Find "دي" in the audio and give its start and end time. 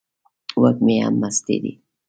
1.63-1.73